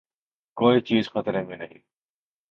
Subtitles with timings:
[0.57, 1.79] کوئی چیز خطرے میں نہیں۔